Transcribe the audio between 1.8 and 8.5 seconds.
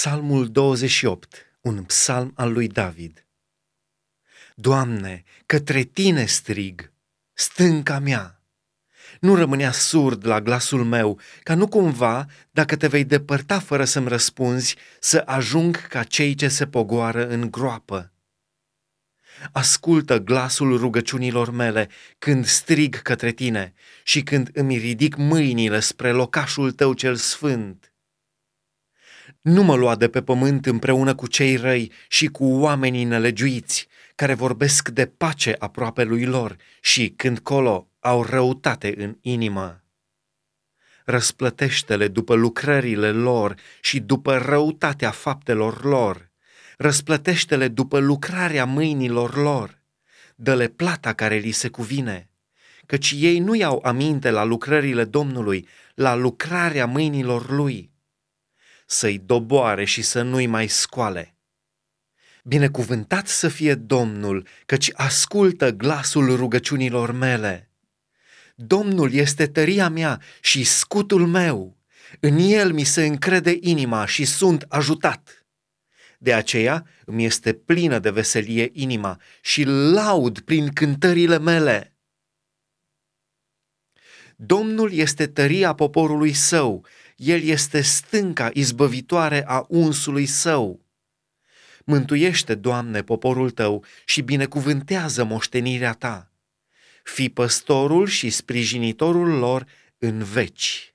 psalm al lui David. Doamne, către Tine strig, stânca mea.